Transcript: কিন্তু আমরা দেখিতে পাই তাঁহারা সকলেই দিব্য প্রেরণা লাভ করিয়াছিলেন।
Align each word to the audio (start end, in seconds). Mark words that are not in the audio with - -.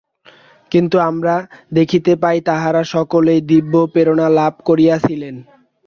কিন্তু 0.71 0.97
আমরা 1.09 1.35
দেখিতে 1.71 2.11
পাই 2.15 2.37
তাঁহারা 2.41 2.81
সকলেই 2.93 3.41
দিব্য 3.51 3.73
প্রেরণা 3.93 4.27
লাভ 4.37 4.53
করিয়াছিলেন। 4.65 5.35